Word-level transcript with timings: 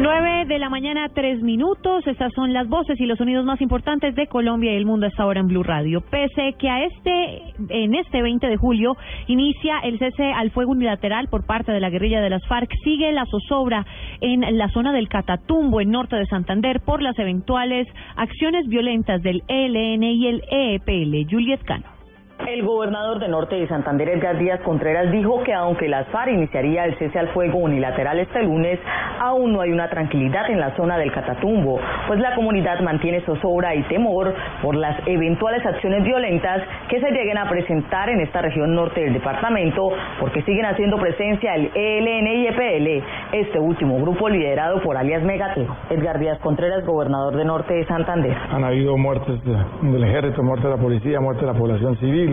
9 0.00 0.44
de 0.46 0.58
la 0.60 0.68
mañana, 0.68 1.08
tres 1.12 1.42
minutos. 1.42 2.06
Estas 2.06 2.32
son 2.34 2.52
las 2.52 2.68
voces 2.68 3.00
y 3.00 3.06
los 3.06 3.18
sonidos 3.18 3.44
más 3.44 3.60
importantes 3.60 4.14
de 4.14 4.28
Colombia 4.28 4.72
y 4.72 4.76
el 4.76 4.86
mundo 4.86 5.06
a 5.06 5.08
esta 5.08 5.26
hora 5.26 5.40
en 5.40 5.48
Blue 5.48 5.64
Radio. 5.64 6.02
Pese 6.02 6.54
que 6.56 6.70
a 6.70 6.84
este, 6.84 7.42
en 7.68 7.94
este 7.96 8.22
20 8.22 8.46
de 8.46 8.56
julio 8.56 8.96
inicia 9.26 9.80
el 9.82 9.98
cese 9.98 10.32
al 10.32 10.52
fuego 10.52 10.70
unilateral 10.70 11.26
por 11.28 11.44
parte 11.46 11.72
de 11.72 11.80
la 11.80 11.90
guerrilla 11.90 12.20
de 12.20 12.30
las 12.30 12.46
FARC, 12.46 12.70
sigue 12.84 13.10
la 13.10 13.26
zozobra 13.26 13.84
en 14.20 14.56
la 14.56 14.68
zona 14.68 14.92
del 14.92 15.08
Catatumbo, 15.08 15.80
en 15.80 15.90
norte 15.90 16.14
de 16.14 16.26
Santander, 16.26 16.80
por 16.80 17.02
las 17.02 17.18
eventuales 17.18 17.88
acciones 18.16 18.68
violentas 18.68 19.20
del 19.22 19.42
ELN 19.48 20.04
y 20.04 20.26
el 20.28 20.42
EEPL. 20.48 21.28
Juliet 21.28 21.64
Cano. 21.64 21.97
El 22.46 22.62
gobernador 22.62 23.18
de 23.18 23.28
Norte 23.28 23.56
de 23.56 23.66
Santander, 23.66 24.08
Edgar 24.08 24.38
Díaz 24.38 24.60
Contreras, 24.60 25.10
dijo 25.10 25.42
que 25.42 25.52
aunque 25.52 25.88
las 25.88 26.06
FARC 26.08 26.30
iniciaría 26.30 26.84
el 26.84 26.96
cese 26.96 27.18
al 27.18 27.28
fuego 27.28 27.58
unilateral 27.58 28.18
este 28.20 28.42
lunes, 28.42 28.78
aún 29.20 29.52
no 29.52 29.60
hay 29.60 29.72
una 29.72 29.90
tranquilidad 29.90 30.48
en 30.48 30.60
la 30.60 30.74
zona 30.76 30.96
del 30.98 31.12
Catatumbo, 31.12 31.80
pues 32.06 32.20
la 32.20 32.34
comunidad 32.36 32.80
mantiene 32.80 33.20
zozobra 33.22 33.74
y 33.74 33.82
temor 33.84 34.32
por 34.62 34.76
las 34.76 34.96
eventuales 35.06 35.66
acciones 35.66 36.04
violentas 36.04 36.62
que 36.88 37.00
se 37.00 37.10
lleguen 37.10 37.38
a 37.38 37.48
presentar 37.50 38.08
en 38.08 38.20
esta 38.20 38.40
región 38.40 38.72
norte 38.72 39.00
del 39.00 39.14
departamento, 39.14 39.90
porque 40.20 40.42
siguen 40.42 40.64
haciendo 40.64 40.96
presencia 40.96 41.54
el 41.54 41.70
ELN 41.74 42.26
y 42.28 42.46
EPL, 42.46 43.04
este 43.32 43.58
último 43.58 44.00
grupo 44.00 44.28
liderado 44.28 44.80
por 44.80 44.96
alias 44.96 45.22
Megateo. 45.22 45.76
Edgar 45.90 46.18
Díaz 46.18 46.38
Contreras, 46.38 46.86
gobernador 46.86 47.36
de 47.36 47.44
Norte 47.44 47.74
de 47.74 47.84
Santander. 47.86 48.36
Han 48.52 48.64
habido 48.64 48.96
muertes 48.96 49.42
del 49.44 50.04
ejército, 50.04 50.42
muerte 50.42 50.68
de 50.68 50.76
la 50.76 50.80
policía, 50.80 51.20
muerte 51.20 51.42
de 51.42 51.52
la 51.52 51.58
población 51.58 51.96
civil 51.98 52.27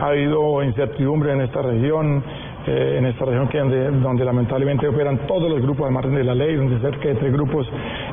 ha 0.00 0.06
habido 0.06 0.62
incertidumbre 0.62 1.32
en 1.32 1.42
esta 1.42 1.62
región, 1.62 2.22
eh, 2.66 2.96
en 2.98 3.06
esta 3.06 3.24
región 3.24 4.02
donde, 4.02 4.24
lamentablemente 4.24 4.88
operan 4.88 5.18
todos 5.26 5.50
los 5.50 5.60
grupos 5.62 5.86
al 5.86 5.92
margen 5.92 6.14
de 6.14 6.24
la 6.24 6.34
ley, 6.34 6.56
donde 6.56 6.80
cerca 6.80 7.08
de 7.08 7.14
tres 7.14 7.32
grupos 7.32 7.70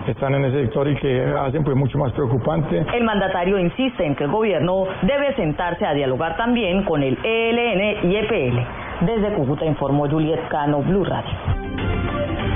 están 0.07 0.35
en 0.35 0.45
ese 0.45 0.63
sector 0.63 0.87
y 0.87 0.95
que 0.95 1.23
hacen 1.39 1.63
pues 1.63 1.75
mucho 1.75 1.97
más 1.97 2.11
preocupante. 2.13 2.85
El 2.93 3.03
mandatario 3.03 3.57
insiste 3.59 4.05
en 4.05 4.15
que 4.15 4.25
el 4.25 4.31
gobierno 4.31 4.85
debe 5.01 5.35
sentarse 5.35 5.85
a 5.85 5.93
dialogar 5.93 6.37
también 6.37 6.83
con 6.83 7.01
el 7.01 7.17
ELN 7.23 8.09
y 8.11 8.15
EPL. 8.15 8.59
Desde 9.05 9.33
Cúcuta 9.33 9.65
informó 9.65 10.07
Juliet 10.07 10.47
Cano, 10.49 10.81
Blue 10.81 11.03
Radio. 11.03 11.70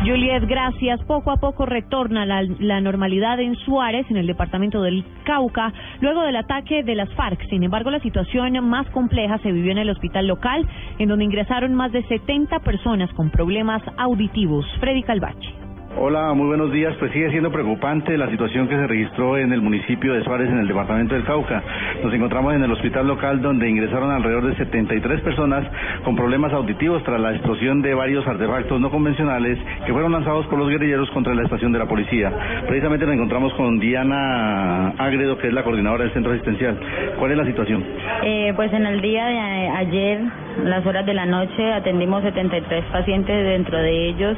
Juliet, 0.06 0.46
gracias. 0.46 1.02
Poco 1.06 1.32
a 1.32 1.38
poco 1.38 1.66
retorna 1.66 2.28
la, 2.28 2.44
la, 2.44 2.80
normalidad 2.80 3.40
en 3.40 3.56
Suárez, 3.56 4.06
en 4.12 4.18
el 4.18 4.28
departamento 4.28 4.84
del 4.84 5.04
Cauca, 5.24 5.74
luego 6.00 6.22
del 6.22 6.36
ataque 6.36 6.84
de 6.84 6.94
las 6.94 7.12
FARC. 7.16 7.42
Sin 7.50 7.64
embargo, 7.64 7.90
la 7.90 8.00
situación 8.00 8.54
más 8.70 8.88
compleja 8.92 9.40
se 9.40 9.52
vivió 9.52 9.72
en 9.72 9.80
el 9.80 9.90
hospital 9.90 10.28
local, 10.28 10.68
en 11.00 11.10
donde 11.10 11.26
ingresaron 11.26 11.74
más 11.74 11.92
de 11.92 12.04
70 12.04 12.60
personas 12.60 13.12
con 13.14 13.32
problemas 13.32 13.82
auditivos. 13.98 14.66
Freddy 14.80 15.02
Calvache. 15.02 15.65
Hola, 15.98 16.34
muy 16.34 16.48
buenos 16.48 16.74
días. 16.74 16.94
Pues 17.00 17.14
sigue 17.14 17.32
siendo 17.32 17.50
preocupante 17.52 18.18
la 18.18 18.30
situación 18.30 18.68
que 18.68 18.76
se 18.76 18.86
registró 18.86 19.38
en 19.38 19.54
el 19.54 19.62
municipio 19.62 20.14
de 20.14 20.26
Suárez, 20.26 20.50
en 20.50 20.60
el 20.60 20.68
departamento 20.68 21.16
del 21.16 21.24
Cauca. 21.24 21.64
Nos 22.04 22.14
encontramos 22.14 22.54
en 22.54 22.64
el 22.64 22.72
hospital 22.74 23.08
local 23.08 23.42
donde 23.42 23.70
ingresaron 23.70 24.12
alrededor 24.12 24.46
de 24.46 24.58
73 24.58 25.22
personas 25.22 25.66
con 26.04 26.18
problemas 26.18 26.52
auditivos 26.52 27.02
tras 27.04 27.18
la 27.22 27.32
explosión 27.32 27.82
de 27.82 27.94
varios 27.94 28.28
artefactos 28.28 28.82
no 28.82 28.92
convencionales 28.92 29.58
que 29.86 29.94
fueron 29.94 30.12
lanzados 30.12 30.46
por 30.48 30.60
los 30.60 30.70
guerrilleros 30.70 31.10
contra 31.12 31.34
la 31.34 31.44
estación 31.44 31.72
de 31.72 31.80
la 31.80 31.86
policía. 31.86 32.30
Precisamente 32.68 33.06
nos 33.06 33.16
encontramos 33.16 33.54
con 33.54 33.80
Diana 33.80 34.90
Agredo, 34.98 35.38
que 35.38 35.48
es 35.48 35.54
la 35.54 35.64
coordinadora 35.64 36.04
del 36.04 36.14
centro 36.14 36.34
asistencial. 36.34 36.78
¿Cuál 37.18 37.32
es 37.32 37.38
la 37.38 37.46
situación? 37.46 37.86
Eh, 38.22 38.52
pues 38.54 38.74
en 38.74 38.86
el 38.86 39.00
día 39.00 39.28
de 39.28 39.40
ayer, 39.70 40.20
las 40.66 40.86
horas 40.86 41.06
de 41.06 41.14
la 41.14 41.26
noche, 41.26 41.72
atendimos 41.72 42.22
73 42.22 42.84
pacientes, 42.92 43.46
dentro 43.46 43.78
de 43.78 44.10
ellos 44.10 44.38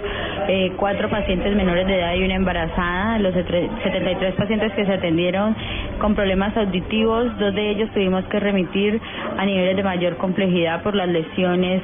eh, 0.49 0.71
cuatro 0.77 1.09
pacientes 1.09 1.46
menores 1.55 1.87
de 1.87 1.99
edad 1.99 2.13
y 2.13 2.23
una 2.23 2.35
embarazada. 2.35 3.19
Los 3.19 3.33
73 3.33 4.35
pacientes 4.35 4.73
que 4.73 4.85
se 4.85 4.93
atendieron 4.93 5.55
con 5.99 6.15
problemas 6.15 6.55
auditivos, 6.57 7.37
dos 7.37 7.53
de 7.53 7.71
ellos 7.71 7.89
tuvimos 7.93 8.23
que 8.25 8.39
remitir 8.39 8.99
a 9.37 9.45
niveles 9.45 9.75
de 9.75 9.83
mayor 9.83 10.17
complejidad 10.17 10.83
por 10.83 10.95
las 10.95 11.07
lesiones 11.07 11.81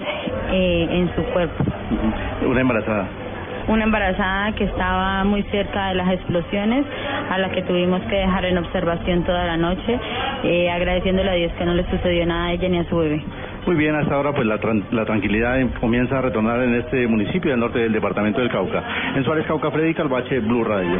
eh, 0.51 0.87
en 0.91 1.15
su 1.15 1.23
cuerpo. 1.31 1.63
Una 2.45 2.61
embarazada 2.61 3.07
una 3.67 3.85
embarazada 3.85 4.51
que 4.55 4.65
estaba 4.65 5.23
muy 5.23 5.43
cerca 5.43 5.89
de 5.89 5.95
las 5.95 6.11
explosiones, 6.11 6.85
a 7.29 7.37
la 7.37 7.49
que 7.49 7.61
tuvimos 7.61 8.01
que 8.03 8.15
dejar 8.17 8.45
en 8.45 8.57
observación 8.57 9.23
toda 9.23 9.45
la 9.45 9.57
noche, 9.57 9.99
eh, 10.43 10.69
agradeciéndole 10.69 11.29
a 11.29 11.33
Dios 11.33 11.51
que 11.53 11.65
no 11.65 11.73
le 11.73 11.89
sucedió 11.89 12.25
nada 12.25 12.47
a 12.47 12.51
ella 12.53 12.67
ni 12.67 12.79
a 12.79 12.89
su 12.89 12.97
bebé. 12.97 13.23
Muy 13.65 13.75
bien, 13.77 13.95
hasta 13.95 14.15
ahora 14.15 14.33
pues 14.33 14.45
la, 14.45 14.59
la 14.91 15.05
tranquilidad 15.05 15.57
comienza 15.79 16.17
a 16.17 16.21
retornar 16.21 16.61
en 16.63 16.75
este 16.75 17.07
municipio 17.07 17.51
del 17.51 17.61
norte 17.61 17.79
del 17.79 17.93
departamento 17.93 18.41
del 18.41 18.49
Cauca. 18.49 18.83
En 19.15 19.23
Suárez, 19.23 19.45
Cauca, 19.47 19.71
Freddy 19.71 19.93
Calvache, 19.93 20.39
Blue 20.39 20.65
Radio. 20.65 20.99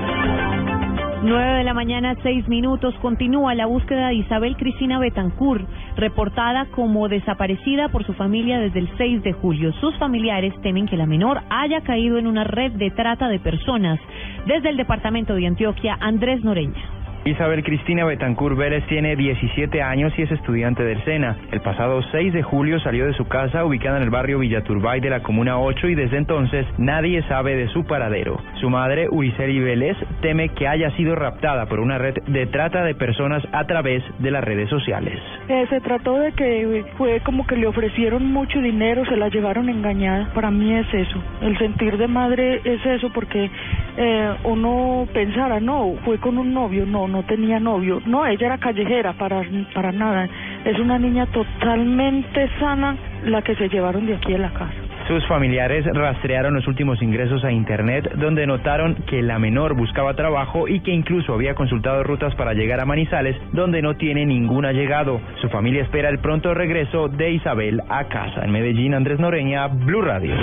9 1.24 1.58
de 1.58 1.64
la 1.64 1.74
mañana, 1.74 2.16
6 2.22 2.50
minutos. 2.50 2.94
Continúa 3.02 3.56
la 3.56 3.66
búsqueda 3.66 4.10
de 4.10 4.16
Isabel 4.16 4.58
Cristina 4.58 5.00
Betancourt, 5.00 5.66
reportada 5.96 6.68
como 6.72 7.08
desaparecida 7.08 7.88
por 7.90 8.06
su 8.06 8.14
familia 8.14 8.60
desde 8.60 8.80
el 8.80 8.90
6 8.98 9.24
de 9.24 9.34
julio. 9.34 9.72
Sus 9.80 9.98
familiares 9.98 10.54
temen 10.62 10.86
que 10.86 10.98
la 10.98 11.06
menor 11.06 11.42
haya 11.50 11.82
caído 11.82 12.18
en 12.18 12.28
una 12.28 12.44
red 12.44 12.74
de 12.74 12.92
trata 12.92 13.30
de 13.30 13.40
personas. 13.40 14.00
Desde 14.48 14.70
el 14.70 14.78
departamento 14.78 15.36
de 15.36 15.48
Antioquia, 15.48 15.98
Andrés 16.00 16.44
Noreña. 16.44 16.93
Isabel 17.26 17.64
Cristina 17.64 18.04
Betancur 18.04 18.58
Vélez 18.58 18.86
tiene 18.88 19.16
17 19.16 19.82
años 19.82 20.12
y 20.18 20.24
es 20.24 20.32
estudiante 20.32 20.84
del 20.84 21.02
SENA. 21.06 21.38
El 21.54 21.62
pasado 21.62 22.02
6 22.12 22.34
de 22.34 22.44
julio 22.44 22.82
salió 22.82 23.06
de 23.06 23.14
su 23.14 23.26
casa 23.30 23.64
ubicada 23.64 23.96
en 23.96 24.04
el 24.04 24.10
barrio 24.10 24.40
Villaturbay 24.40 25.00
de 25.00 25.10
la 25.10 25.24
Comuna 25.24 25.58
8 25.58 25.88
y 25.88 25.96
desde 25.96 26.18
entonces 26.18 26.66
nadie 26.78 27.24
sabe 27.30 27.56
de 27.56 27.70
su 27.70 27.86
paradero. 27.86 28.42
Su 28.60 28.70
madre, 28.70 29.08
Uriceli 29.10 29.60
Vélez, 29.60 29.96
teme 30.22 30.50
que 30.50 30.68
haya 30.68 30.92
sido 30.98 31.16
raptada 31.16 31.68
por 31.68 31.80
una 31.80 31.98
red 31.98 32.16
de 32.28 32.46
trata 32.48 32.84
de 32.84 32.94
personas 32.94 33.42
a 33.54 33.66
través 33.68 34.04
de 34.20 34.30
las 34.30 34.44
redes 34.44 34.70
sociales. 34.70 35.18
Eh, 35.48 35.66
se 35.70 35.80
trató 35.80 36.20
de 36.20 36.34
que 36.34 36.84
fue 36.98 37.22
como 37.22 37.48
que 37.48 37.56
le 37.56 37.68
ofrecieron 37.68 38.34
mucho 38.34 38.60
dinero, 38.60 39.06
se 39.06 39.16
la 39.16 39.30
llevaron 39.30 39.70
engañada. 39.70 40.30
Para 40.34 40.52
mí 40.52 40.74
es 40.76 40.94
eso. 40.94 41.24
El 41.42 41.58
sentir 41.58 41.98
de 41.98 42.08
madre 42.10 42.60
es 42.66 42.86
eso 42.86 43.10
porque 43.14 43.50
eh, 43.96 44.36
uno 44.46 45.08
pensara, 45.14 45.60
no, 45.60 45.96
fue 46.04 46.18
con 46.18 46.38
un 46.38 46.54
novio, 46.54 46.86
no, 46.86 47.08
no 47.08 47.24
tenía 47.24 47.60
novio. 47.60 48.02
No, 48.06 48.26
ella 48.26 48.48
era 48.48 48.58
callejera, 48.58 49.14
para, 49.14 49.44
para 49.74 49.92
nada. 49.92 50.28
Es 50.66 50.80
una 50.80 50.98
niña 50.98 51.26
totalmente 51.28 52.50
sana 52.60 52.96
la 53.26 53.42
que 53.42 53.56
se 53.56 53.70
llevaron 53.70 54.06
de 54.06 54.16
aquí 54.16 54.34
a 54.34 54.40
la 54.40 54.50
casa. 54.50 54.74
Sus 55.08 55.28
familiares 55.28 55.86
rastrearon 55.94 56.54
los 56.54 56.66
últimos 56.66 57.02
ingresos 57.02 57.44
a 57.44 57.52
Internet 57.52 58.10
donde 58.16 58.48
notaron 58.48 58.96
que 59.06 59.22
la 59.22 59.38
menor 59.38 59.76
buscaba 59.76 60.14
trabajo 60.14 60.70
y 60.70 60.80
que 60.80 60.92
incluso 60.92 61.34
había 61.34 61.56
consultado 61.56 62.04
rutas 62.04 62.34
para 62.36 62.54
llegar 62.54 62.80
a 62.80 62.86
Manizales 62.86 63.36
donde 63.52 63.82
no 63.82 63.96
tiene 63.96 64.26
ningún 64.26 64.66
allegado. 64.66 65.20
Su 65.42 65.50
familia 65.50 65.84
espera 65.84 66.08
el 66.08 66.20
pronto 66.20 66.54
regreso 66.54 67.10
de 67.10 67.32
Isabel 67.32 67.82
a 67.90 68.06
casa. 68.06 68.46
En 68.46 68.52
Medellín, 68.52 68.94
Andrés 68.94 69.20
Noreña, 69.20 69.68
Blue 69.68 70.02
Radio 70.02 70.34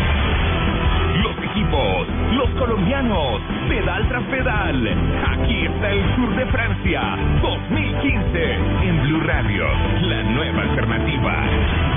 los 2.33 2.49
colombianos, 2.59 3.41
pedal 3.69 4.09
tras 4.09 4.23
pedal. 4.25 4.89
Aquí 5.33 5.67
está 5.67 5.91
el 5.91 6.17
Tour 6.17 6.37
de 6.37 6.47
Francia 6.47 7.01
2015 7.43 8.55
en 8.83 9.03
Blue 9.03 9.21
Radio, 9.21 9.67
la 10.03 10.23
nueva 10.23 10.63
alternativa. 10.63 11.35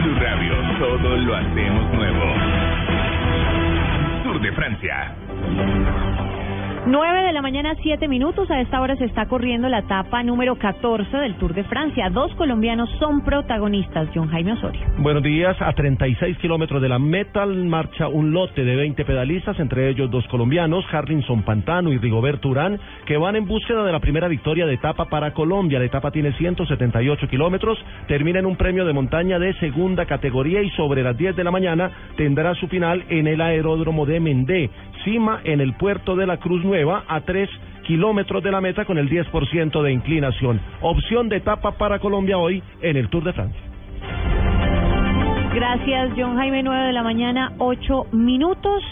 Blue 0.03 0.15
Radio, 0.19 0.53
todo 0.79 1.17
lo 1.17 1.35
hacemos 1.35 1.93
nuevo. 1.93 2.25
Tour 4.23 4.41
de 4.41 4.51
Francia. 4.51 5.15
9 6.85 7.23
de 7.23 7.31
la 7.31 7.41
mañana, 7.41 7.75
7 7.81 8.07
minutos. 8.09 8.51
A 8.51 8.59
esta 8.59 8.81
hora 8.81 8.97
se 8.97 9.05
está 9.05 9.27
corriendo 9.27 9.69
la 9.69 9.79
etapa 9.79 10.21
número 10.23 10.57
14 10.57 11.15
del 11.17 11.35
Tour 11.35 11.53
de 11.53 11.63
Francia. 11.63 12.09
Dos 12.09 12.35
colombianos 12.35 12.89
son 12.99 13.23
protagonistas. 13.23 14.09
John 14.13 14.27
Jaime 14.29 14.53
Osorio. 14.53 14.92
Buenos 14.99 15.23
días. 15.23 15.59
A 15.59 15.73
36 15.73 16.37
kilómetros 16.37 16.79
de 16.79 16.87
la 16.87 16.99
meta 16.99 17.47
marcha 17.47 18.07
un 18.07 18.31
lote 18.31 18.63
de 18.63 18.75
20 18.75 19.03
pedalistas, 19.03 19.59
entre 19.59 19.89
ellos 19.89 20.09
dos 20.11 20.25
colombianos, 20.27 20.85
Harlinson 20.91 21.41
Pantano 21.41 21.91
y 21.91 21.97
Rigoberto 21.97 22.49
Urán, 22.49 22.79
que 23.07 23.17
van 23.17 23.35
en 23.35 23.47
búsqueda 23.47 23.83
de 23.83 23.91
la 23.91 23.99
primera 23.99 24.27
victoria 24.27 24.67
de 24.67 24.75
etapa 24.75 25.05
para 25.05 25.33
Colombia. 25.33 25.79
La 25.79 25.85
etapa 25.85 26.11
tiene 26.11 26.31
178 26.33 27.27
kilómetros, 27.27 27.83
termina 28.07 28.37
en 28.37 28.45
un 28.45 28.55
premio 28.55 28.85
de 28.85 28.93
montaña 28.93 29.39
de 29.39 29.55
segunda 29.55 30.05
categoría 30.05 30.61
y 30.61 30.69
sobre 30.71 31.01
las 31.01 31.17
10 31.17 31.35
de 31.35 31.43
la 31.43 31.51
mañana 31.51 31.91
tendrá 32.15 32.53
su 32.53 32.67
final 32.67 33.03
en 33.09 33.25
el 33.25 33.41
aeródromo 33.41 34.05
de 34.05 34.19
Mendé, 34.19 34.69
cima 35.03 35.41
en 35.43 35.59
el 35.59 35.73
puerto 35.73 36.15
de 36.15 36.27
la 36.27 36.37
Cruz 36.37 36.63
Nueva 36.63 37.03
a 37.07 37.21
3 37.21 37.49
kilómetros 37.87 38.43
de 38.43 38.51
la 38.51 38.61
meta 38.61 38.85
con 38.85 38.99
el 38.99 39.09
10% 39.09 39.81
de 39.81 39.91
inclinación. 39.91 40.61
Opción 40.81 41.29
de 41.29 41.37
etapa 41.37 41.71
para 41.71 41.97
Colombia 41.97 42.37
hoy 42.37 42.61
en 42.81 42.95
el 42.95 43.09
Tour 43.09 43.23
de 43.23 43.33
Francia. 43.33 43.72
Gracias, 45.53 46.13
John 46.17 46.35
Jaime, 46.35 46.63
9 46.63 46.87
de 46.87 46.93
la 46.93 47.03
mañana, 47.03 47.53
8 47.59 48.07
minutos. 48.11 48.83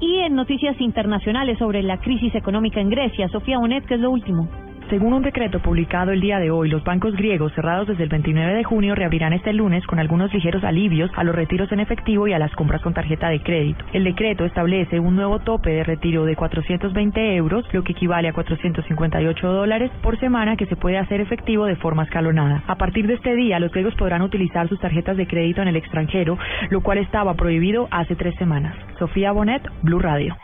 Y 0.00 0.18
en 0.18 0.34
noticias 0.34 0.78
internacionales 0.78 1.58
sobre 1.58 1.82
la 1.82 1.96
crisis 1.96 2.34
económica 2.34 2.78
en 2.78 2.90
Grecia, 2.90 3.28
Sofía 3.28 3.58
Bonet, 3.58 3.86
¿qué 3.86 3.94
es 3.94 4.00
lo 4.00 4.10
último? 4.10 4.46
Según 4.90 5.12
un 5.12 5.22
decreto 5.22 5.60
publicado 5.60 6.10
el 6.10 6.20
día 6.20 6.40
de 6.40 6.50
hoy, 6.50 6.68
los 6.68 6.82
bancos 6.82 7.14
griegos 7.14 7.52
cerrados 7.54 7.86
desde 7.86 8.02
el 8.02 8.08
29 8.08 8.54
de 8.54 8.64
junio 8.64 8.96
reabrirán 8.96 9.32
este 9.32 9.52
lunes 9.52 9.86
con 9.86 10.00
algunos 10.00 10.34
ligeros 10.34 10.64
alivios 10.64 11.12
a 11.14 11.22
los 11.22 11.32
retiros 11.32 11.70
en 11.70 11.78
efectivo 11.78 12.26
y 12.26 12.32
a 12.32 12.40
las 12.40 12.50
compras 12.56 12.82
con 12.82 12.92
tarjeta 12.92 13.28
de 13.28 13.40
crédito. 13.40 13.84
El 13.92 14.02
decreto 14.02 14.44
establece 14.44 14.98
un 14.98 15.14
nuevo 15.14 15.38
tope 15.38 15.70
de 15.70 15.84
retiro 15.84 16.24
de 16.24 16.34
420 16.34 17.36
euros, 17.36 17.72
lo 17.72 17.84
que 17.84 17.92
equivale 17.92 18.26
a 18.26 18.32
458 18.32 19.52
dólares 19.52 19.92
por 20.02 20.18
semana 20.18 20.56
que 20.56 20.66
se 20.66 20.74
puede 20.74 20.98
hacer 20.98 21.20
efectivo 21.20 21.66
de 21.66 21.76
forma 21.76 22.02
escalonada. 22.02 22.64
A 22.66 22.74
partir 22.74 23.06
de 23.06 23.14
este 23.14 23.36
día, 23.36 23.60
los 23.60 23.70
griegos 23.70 23.94
podrán 23.94 24.22
utilizar 24.22 24.68
sus 24.68 24.80
tarjetas 24.80 25.16
de 25.16 25.28
crédito 25.28 25.62
en 25.62 25.68
el 25.68 25.76
extranjero, 25.76 26.36
lo 26.70 26.80
cual 26.80 26.98
estaba 26.98 27.34
prohibido 27.34 27.86
hace 27.92 28.16
tres 28.16 28.34
semanas. 28.40 28.74
Sofía 28.98 29.30
Bonet, 29.30 29.62
Blue 29.82 30.00
Radio. 30.00 30.36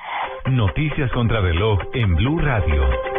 Noticias 0.48 1.10
contra 1.10 1.40
reloj 1.40 1.80
en 1.94 2.14
Blue 2.14 2.38
Radio. 2.38 3.15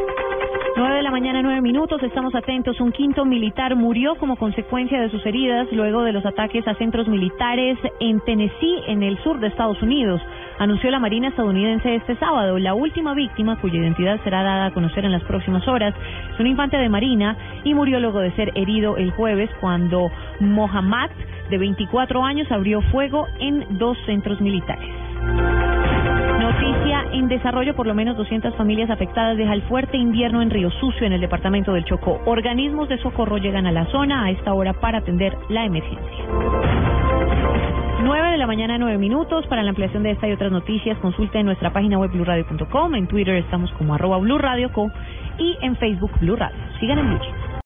9 0.78 0.96
de 0.96 1.02
la 1.02 1.10
mañana, 1.10 1.42
9 1.42 1.62
minutos. 1.62 2.04
Estamos 2.04 2.36
atentos. 2.36 2.80
Un 2.80 2.92
quinto 2.92 3.26
militar 3.26 3.76
murió 3.76 4.14
como 4.18 4.36
consecuencia 4.36 5.02
de 5.02 5.10
sus 5.10 5.26
heridas 5.26 5.68
luego 5.72 6.04
de 6.04 6.14
los 6.14 6.24
ataques 6.24 6.68
a 6.68 6.76
centros 6.76 7.08
militares 7.08 7.80
en 8.00 8.20
Tennessee, 8.20 8.84
en 8.86 9.02
el 9.02 9.18
sur 9.24 9.40
de 9.40 9.48
Estados 9.48 9.82
Unidos. 9.82 10.22
Anunció 10.60 10.92
la 10.92 11.00
Marina 11.00 11.30
estadounidense 11.30 11.96
este 11.96 12.16
sábado. 12.18 12.60
La 12.60 12.76
última 12.76 13.16
víctima, 13.16 13.60
cuya 13.60 13.80
identidad 13.80 14.24
será 14.24 14.44
dada 14.44 14.68
a 14.68 14.72
conocer 14.72 15.04
en 15.04 15.14
las 15.14 15.24
próximas 15.24 15.68
horas, 15.68 15.96
es 16.32 16.40
un 16.40 16.46
infante 16.46 16.78
de 16.78 16.90
Marina 16.90 17.36
y 17.64 17.74
murió 17.74 18.00
luego 18.00 18.20
de 18.20 18.32
ser 18.34 18.52
herido 18.54 18.98
el 18.98 19.10
jueves 19.10 19.50
cuando 19.60 20.12
Mohammad, 20.40 21.10
de 21.50 21.58
24 21.58 22.24
años, 22.24 22.52
abrió 22.52 22.82
fuego 22.92 23.26
en 23.40 23.80
dos 23.80 23.98
centros 24.06 24.40
militares. 24.42 25.07
En 27.14 27.28
desarrollo, 27.28 27.76
por 27.76 27.88
lo 27.88 27.94
menos 27.94 28.18
200 28.18 28.56
familias 28.56 28.90
afectadas 28.90 29.38
deja 29.38 29.54
el 29.54 29.62
fuerte 29.64 29.98
invierno 29.98 30.42
en 30.42 30.50
Río 30.50 30.70
Sucio, 30.72 31.08
en 31.08 31.14
el 31.14 31.22
departamento 31.22 31.74
del 31.74 31.86
Chocó. 31.86 32.20
Organismos 32.26 32.90
de 32.90 32.98
socorro 33.00 33.38
llegan 33.38 33.66
a 33.66 33.72
la 33.72 33.86
zona 33.88 34.26
a 34.26 34.32
esta 34.32 34.54
hora 34.54 34.74
para 34.74 35.00
atender 35.00 35.38
la 35.50 35.66
emergencia. 35.66 36.26
9 38.04 38.32
de 38.32 38.38
la 38.38 38.48
mañana, 38.48 38.78
9 38.78 38.98
minutos. 38.98 39.46
Para 39.48 39.64
la 39.64 39.70
ampliación 39.70 40.04
de 40.04 40.12
esta 40.12 40.28
y 40.28 40.32
otras 40.32 40.52
noticias, 40.52 40.98
consulte 41.00 41.44
nuestra 41.44 41.74
página 41.74 41.98
web 41.98 42.12
blurradio.com. 42.12 42.96
En 42.96 43.08
Twitter 43.08 43.36
estamos 43.36 43.72
como 43.74 43.96
arroba 43.96 44.18
blurradioco 44.18 44.92
y 45.38 45.58
en 45.62 45.76
Facebook 45.78 46.12
Blue 46.20 46.36
Radio. 46.36 46.58
Sigan 46.80 47.00
en 47.00 47.08
Blue. 47.08 47.37